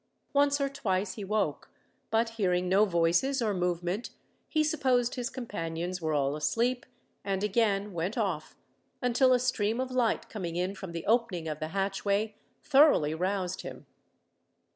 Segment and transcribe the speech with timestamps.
[0.33, 1.69] Once or twice he woke,
[2.09, 4.09] but hearing no voices or movement,
[4.49, 6.87] he supposed his companions were all asleep,
[7.23, 8.55] and again went off,
[8.99, 12.33] until a stream of light coming in from the opening of the hatchway
[12.63, 13.85] thoroughly roused him.